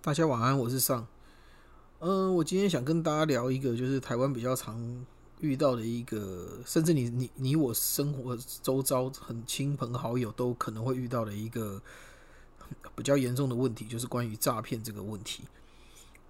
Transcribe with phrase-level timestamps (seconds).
[0.00, 1.04] 大家晚安，我是尚。
[1.98, 5.04] 嗯，我今天想跟大家聊一个，就是台湾比较常
[5.40, 11.82] 遇到的一个，甚至你你你我生活周遭很亲朋好友都可能会遇到的一个
[12.94, 15.42] 比较严重的问题，就是关于诈骗这个问题。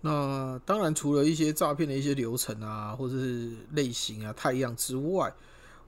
[0.00, 5.30] 那当然，除了一些诈骗的一些流程啊，或者是类型啊、太阳之外，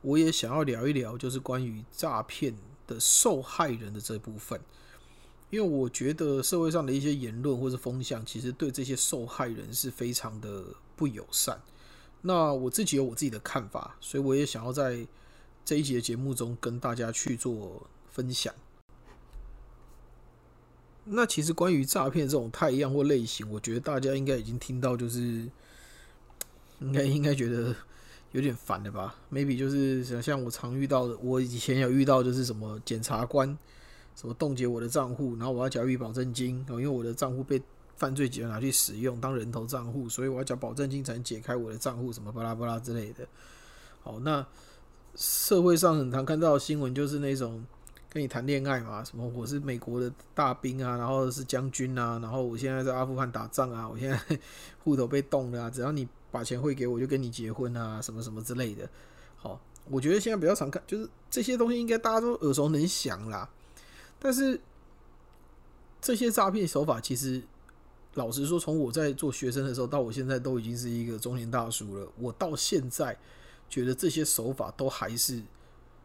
[0.03, 2.55] 我也想要聊一聊，就是关于诈骗
[2.87, 4.61] 的受害人的这部分。
[5.51, 11.61] 因为我觉得社会上的一些言论或者风向，其实对这些受害人是非常的不友善。
[12.23, 15.06] 那我自己有我自己的看法，所以我也想要在
[15.65, 18.55] 这一集的节目中跟大家去做分享。
[21.05, 25.51] 那其实关于诈骗这种太阳或类型，我觉得大家应该已经听到，就是
[26.78, 27.75] 应该应该觉得
[28.30, 33.59] 有点烦了吧？maybe 就是像像我常遇到的，我以前有遇到就是什么检察官。
[34.20, 37.59] 什么冻结我的账户，然后我要缴一笔保证金，哦，因为我的账户被
[37.97, 43.27] 犯罪集团拿去使用当人头账户，所以我要缴保证金才能解开我的账户，什么巴拉巴拉之类的。
[44.03, 44.47] 好，那
[45.14, 47.64] 社会上很常看到新闻就是那种
[48.11, 54.39] 跟你谈恋爱嘛，什么我是美国的大兵啊，然后是将军啊，然后我现在在阿富汗打仗啊，我现在
[54.84, 58.86] 户头被冻了啊，只要你把钱汇给我，就跟你结婚啊，什么什么之类的。
[59.39, 59.58] 好，
[59.89, 63.48] 我觉得现在比较常看，就是这些东西应该大家都耳熟能详啦。
[64.21, 64.61] 但是
[66.01, 67.43] 这些诈骗手法，其实
[68.15, 72.07] 老实说，从我在做学生的时候到我现在都已经是一个中年大叔了。
[72.19, 73.19] 我到现在
[73.69, 75.43] 觉得这些手法都还是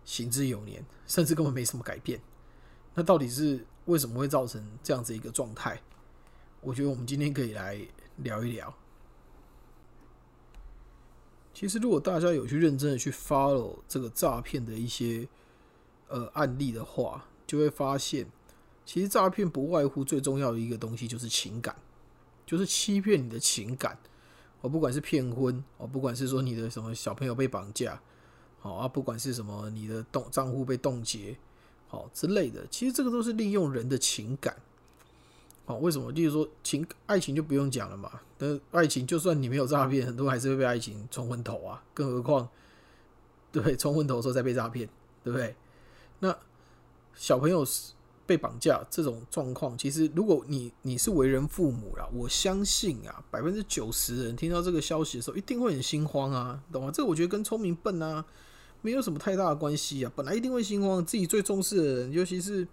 [0.05, 2.21] 行之有年，甚至根本没什么改变。
[2.93, 5.81] 那到底是为什么会造成这样子一个状态？
[6.61, 7.79] 我觉得我们今天可以来
[8.17, 8.73] 聊一聊。
[11.53, 15.27] 其实，如果大家有去认真的去 follow 这个诈骗的一些
[16.07, 18.27] 呃案例的话，就会发现，
[18.85, 21.75] 其实诈骗不外乎最重要的一个东西就是情感，
[22.45, 23.97] 就是欺骗你的情感。
[24.61, 28.01] 哦，不管是骗婚，哦，不管是说你的什么小朋友被绑架，
[28.59, 31.37] 好啊，不管是什么你的冻账户被冻结，
[31.87, 34.55] 好之类的，其实这个都是利用人的情感。
[35.65, 36.11] 好，为什么？
[36.11, 38.21] 例如说情爱情就不用讲了嘛。
[38.37, 41.83] 但爱情就算你没有诈骗，很多人还是会被爱情冲昏头啊。
[41.93, 42.49] 更何况，
[43.51, 44.89] 对，冲昏头的时候再被诈骗，
[45.23, 45.55] 对不对？
[46.19, 46.35] 那。
[47.15, 47.93] 小朋友是
[48.25, 56.91] 被绑架这种状况，其实如果你你是为人父母啦，我相信啊，百分之九十人听到这个消息的时候，一定会很心慌啊，懂吗？
[56.91, 58.25] 这个我觉得跟聪明笨啊
[58.81, 60.11] 没有什么太大的关系啊。
[60.15, 62.67] 本来一定会心慌，自己最重视的人，尤其是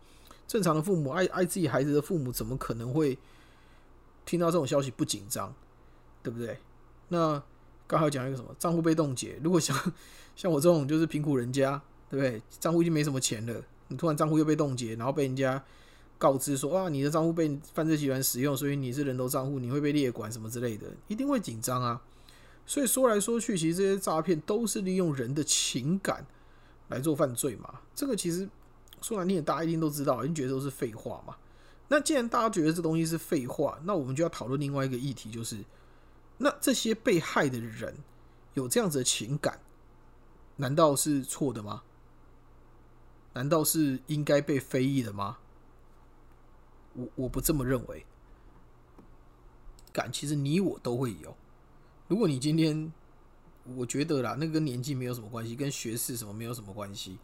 [0.48, 3.19] 正常的父母，爱爱自己孩子的父母，怎么可能会
[4.25, 5.54] 听到这种消息不紧张？
[6.22, 6.56] 对不对？
[7.08, 7.42] 那
[7.86, 9.76] 刚好讲一个什么账户被冻结，如果像
[10.34, 12.41] 像我这种就是贫苦人家，对不对？
[12.58, 13.62] 账户已经没什么钱了。
[13.97, 15.62] 突然账户又被冻结，然后被人家
[16.19, 22.00] 告知说啊，你的账户被犯罪集团使用，所以你是人头账户，你会被列管什么之类的，一定会紧张啊。
[22.64, 26.25] 所以说来说去，其实这些诈骗都是利用人的情感
[26.88, 27.81] 来做犯罪嘛。
[27.94, 28.48] 这个其实
[29.00, 31.34] 说难听点，大家一定都知道，一定觉得都是废话嘛。
[31.88, 35.58] 那既然大家觉得这东西是废话，那我们就要讨论另外一个议题，就是
[36.38, 37.94] 那这些被害的人
[38.54, 39.58] 有这样子的情感，
[40.56, 41.82] 难道是错的吗？
[43.34, 45.38] 难道是应该被非议的吗？
[46.94, 48.04] 我我不这么认为。
[49.93, 51.34] 感其实你我都会有。
[52.09, 52.93] 如果你今天，
[53.76, 57.19] 我觉得啦，那跟年纪没有什么关系，跟学识什么没有什么关系。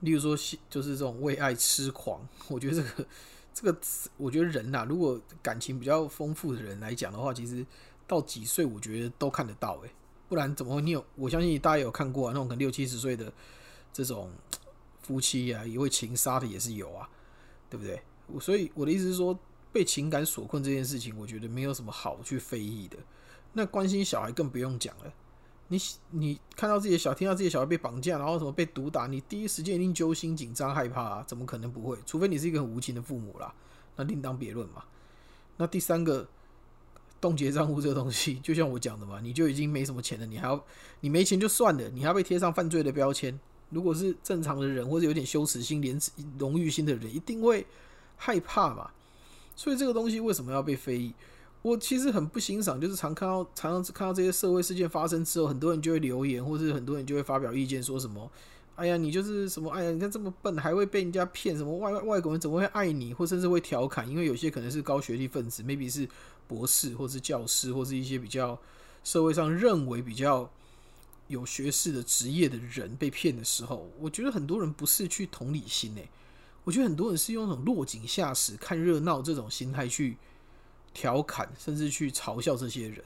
[0.00, 0.36] 例如说，
[0.70, 3.06] 就是这种为爱痴狂， 我觉得这个
[3.54, 3.78] 这个，
[4.16, 7.64] 我觉得人呐，如果感情比较丰富的人来讲的话，其实
[8.06, 9.78] 到几岁，我觉得都看得到。
[9.82, 9.90] 诶，
[10.28, 10.82] 不然怎么会？
[10.82, 11.04] 你有？
[11.16, 13.32] 我相信大家有看过啊，那种可能六七十岁的
[13.92, 14.30] 这种。
[15.02, 17.08] 夫妻啊，也会情杀的也是有啊，
[17.68, 18.00] 对不对？
[18.40, 19.38] 所以我的意思是说，
[19.72, 22.96] 被情感所困这件事情，我觉得没有什么好去非议的。
[23.52, 25.12] 那关心小孩更不用讲了。
[25.68, 25.78] 你
[26.10, 31.24] 你看到自己的小，听到自己的小孩被绑架，然后什么被毒打，你第一时间一定揪心、紧张、害怕啊？
[31.26, 31.96] 怎么可能不会？
[32.06, 33.54] 除非你是一个很无情的父母啦，
[33.96, 34.84] 那另当别论嘛。
[35.56, 36.28] 那第三个
[37.20, 40.62] 冻结账户这个东西，就像我讲的嘛，你就已经没什么钱了，你还要
[41.00, 43.38] 你没钱就算了，你还要被贴上犯罪的标签。
[43.72, 47.66] 如果是正常的人，或者有点羞耻心、廉耻、荣誉心的人，一定会
[48.16, 48.90] 害怕嘛。
[49.56, 51.14] 所以这个东西为什么要被非议？
[51.62, 58.30] 我其实很不欣赏，就是常看到、常常看到这些社会事件发生之后，很多人就会留言，或是很多人就会发表意见，说什么
[58.76, 59.70] ：“哎呀，你就是什么？
[59.70, 61.56] 哎呀，你看这么笨，还会被人家骗？
[61.56, 63.14] 什么外外国人怎么会爱你？
[63.14, 66.08] 或甚至会调侃，因为有些可能是高学历分子，maybe 是
[66.48, 68.58] 博士，或是教师，或是一些比较
[69.04, 70.50] 社会上认为比较。”
[71.32, 76.08] 有学士的职业的人被骗的时候，我觉得很多人不是去同理心诶，
[76.62, 80.18] 我觉得很多人是用那种落井下石、看热闹这种心态去
[80.92, 83.02] 调侃，甚至去嘲笑这些人。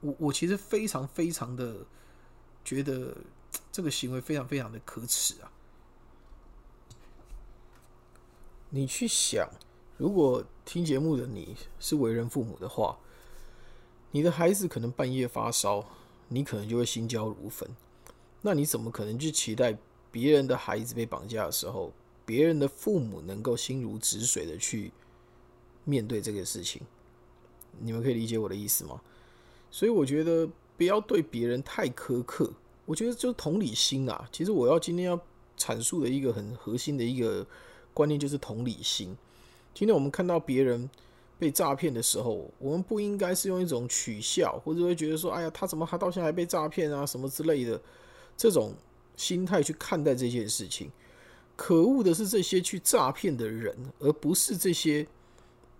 [0.00, 1.84] 我我其实非常非常的
[2.64, 3.16] 觉得
[3.72, 5.50] 这个行为非常非常的可耻啊！
[8.70, 9.48] 你去想，
[9.96, 12.98] 如果听节目的你是为人父母的话，
[14.12, 15.84] 你的孩子可能半夜发烧，
[16.28, 17.68] 你可能就会心焦如焚。
[18.42, 19.76] 那你怎么可能去期待
[20.12, 21.92] 别人的孩子被绑架的时候，
[22.24, 24.92] 别人的父母能够心如止水的去
[25.84, 26.82] 面对这个事情？
[27.80, 29.00] 你们可以理解我的意思吗？
[29.70, 32.52] 所以我觉得不要对别人太苛刻。
[32.86, 34.28] 我觉得就同理心啊。
[34.32, 35.20] 其实我要今天要
[35.58, 37.46] 阐述的一个很核心的一个
[37.92, 39.16] 观念就是同理心。
[39.74, 40.88] 今天我们看到别人
[41.38, 47.80] 被诈骗的时候，我们不应该是用一种取笑，或者会觉得说：“哎呀，他怎么还到现在还被诈骗啊？”什么之类的
[48.36, 48.74] 这种
[49.16, 50.90] 心态去看待这件事情。
[51.54, 55.06] 可恶的是这些去诈骗的人，而不是这些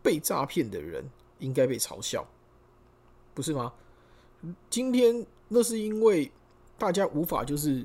[0.02, 1.04] 被诈骗的人
[1.38, 2.28] 应该被嘲笑。
[3.34, 3.72] 不是吗？
[4.70, 6.30] 今天那是因为
[6.76, 7.84] 大家无法就是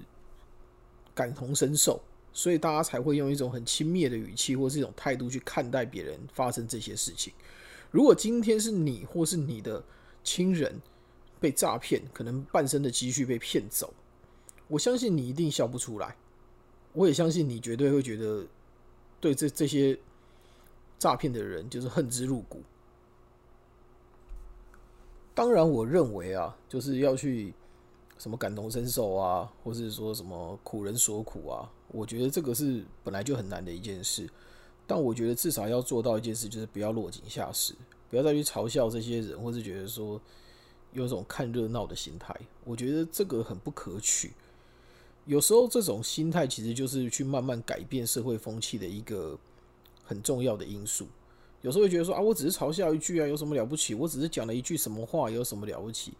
[1.13, 7.33] 感同身受，所以大家才会用一种很轻蔑的语气或是一种态度去看待别人发生这些事情。
[7.93, 9.83] 如果今天是你或是你的
[10.23, 10.81] 亲人
[11.39, 13.93] 被诈骗，可能半生的积蓄被骗走，
[14.67, 16.15] 我相信你一定笑不出来。
[16.91, 18.43] 我也相信你绝对会觉得
[19.21, 19.95] 对这这些
[20.97, 22.63] 诈骗的人就是恨之入骨。
[25.35, 27.53] 当然，我认为啊，就是要去
[28.17, 34.27] 什么感同身受啊，或是说什么苦人所苦啊，我觉得这个是本来就很难的一件事。
[34.85, 37.73] 但我觉得至少要做到一件事，就是不要落井下石，
[38.09, 40.19] 不要再去嘲笑这些人，或是觉得说
[40.91, 42.35] 有种看热闹的心态。
[42.65, 44.31] 我觉得这个很不可取。
[45.25, 49.39] 有时候这种心态其实就是去慢慢改变社会风气的一个
[50.03, 51.07] 很重要的因素。
[51.61, 53.95] 有时候会觉得说啊，我只是嘲笑一句啊，有什么了不起？
[53.95, 56.11] 我只是讲了一句什么话，有什么了不起？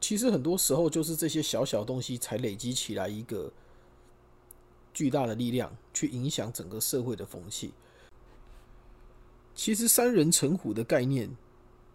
[0.00, 3.52] 其实很多时候就是这些小小东西才累积起来一个
[4.92, 7.72] 巨大的力量，去影响整个社会的风气。
[9.60, 11.28] 其实三人成虎的概念，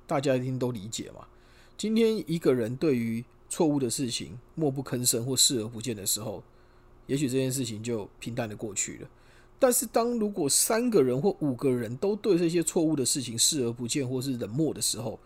[0.06, 1.26] 大家一定都理解嘛。
[1.76, 6.44] 今天一个人对于错误的事情默不吭声或视而不见的时候，
[7.08, 9.10] 也许这件事情就平淡的过去了。
[9.58, 15.20] 但是，当如果三个人或五个人都对这些错误的事情视而不见或是冷漠的时候，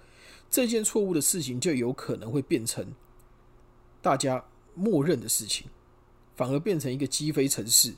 [0.50, 2.88] 这件错误的事情就有可能会变成
[4.01, 4.41] 大家
[4.75, 5.68] 默认的事情，
[6.38, 7.94] 反而变成一个积非成是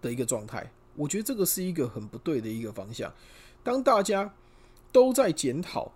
[0.00, 0.72] 的一个状态。
[0.96, 3.12] 我觉得这个是一个很不对的一个方向。
[3.62, 4.34] 当大家
[4.92, 5.92] 都在检讨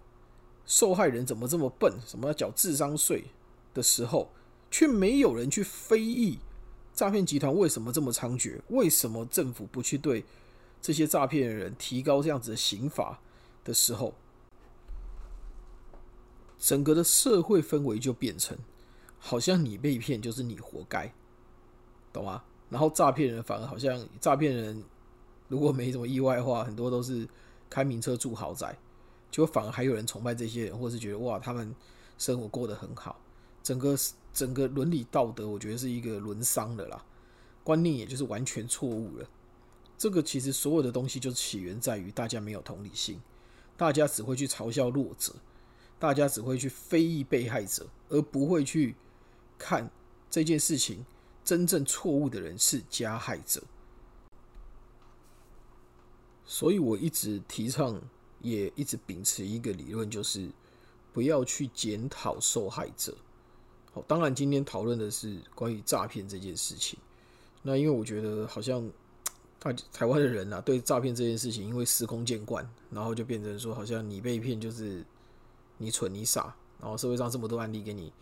[0.66, 3.24] 受害人怎么这么笨，什么要缴智商税
[3.72, 4.30] 的时候，
[4.70, 6.38] 却没有人去非议。
[6.94, 8.60] 诈骗集团为什么这么猖獗？
[8.68, 10.24] 为什么政府不去对
[10.82, 13.18] 这些诈骗人提高这样子的刑罚
[13.64, 14.12] 的时候，
[16.58, 18.58] 整个的社会氛围就变成
[19.18, 21.12] 好像你被骗就是你活该，
[22.12, 22.44] 懂吗？
[22.68, 24.84] 然后诈骗人反而好像诈骗人
[25.48, 27.26] 如果没什么意外的话，很多都是
[27.72, 28.76] 开名车住豪宅，
[29.30, 31.74] 就反而还有人崇拜这些人，或是觉得哇，他们
[32.19, 33.19] 生活过得很好，
[33.62, 33.96] 整个。
[34.34, 37.04] 整个伦理道德，我觉得是一个沦丧的啦，
[37.62, 39.28] 观念也就是完全错误了。
[39.98, 43.20] 这个其实所有的东西就起源在于大家没有同理心，
[43.76, 45.34] 大家只会去嘲笑弱者，
[45.98, 48.96] 大家只会去非议被害者，而不会去
[49.58, 49.91] 看
[50.31, 51.05] 这件事情
[51.44, 53.62] 真正错误的人是加害者。
[56.52, 57.98] 所以我一直提倡，
[58.42, 60.50] 也一直秉持一个理论，就是
[61.10, 63.16] 不要去检讨受害者。
[63.94, 66.98] 好，当然今天讨论的是关于诈骗这件事情。
[67.62, 68.86] 那因为我觉得好像
[69.58, 75.02] 大台湾的人啊，对诈骗这件事情，因为司空见惯，然后就变成说，好像你被骗就是
[75.78, 78.12] 你蠢你傻，然后社会上这么多案例给你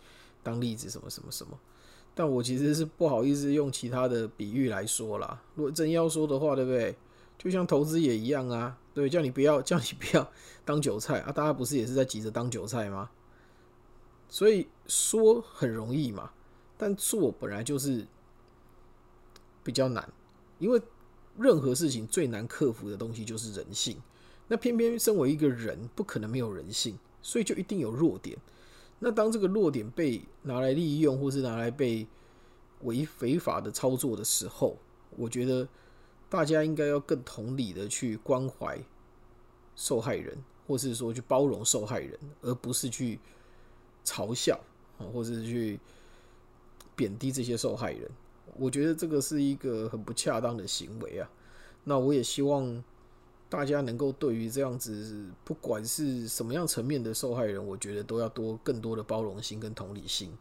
[0.41, 1.59] 当例子，什么什么什么。
[2.15, 5.43] 但我其实是不好意思用其他的比喻来说啦。
[5.55, 6.95] 如果真要说的话，对不对？
[7.41, 10.31] 就像投资也一样啊，对，叫你不要叫你不要
[10.63, 13.09] 当韭菜啊，大家不是也是在急着当韭菜吗？
[14.29, 16.31] 所以说很容易嘛，
[16.77, 18.05] 但做本来就是
[19.63, 20.07] 比较难，
[20.59, 20.79] 因为
[21.35, 23.97] 任何事情最难克服的东西就是人性。
[24.47, 28.37] 那偏偏身为一个人，不可能没有人性，所以就一定有弱点。
[28.99, 32.05] 那当这个弱点被拿来利用，或是拿来被
[32.81, 34.77] 违违法的操作的时候，
[35.17, 35.67] 我觉得
[36.31, 38.79] 大家应该要更同理的去关怀
[39.75, 40.35] 受害人，
[40.65, 43.19] 或是说去包容受害人，而不是去。
[44.03, 44.59] 嘲笑
[44.97, 45.79] 啊，或者是去
[46.95, 48.09] 贬低这些受害人，
[48.57, 51.29] 我觉得这个是一个很不恰当的行为啊。
[51.83, 52.83] 那我也希望
[53.47, 60.35] 大家能够对于这样子，不管是什么样层面的受害人，我觉得都要多更多的包容心跟同理心。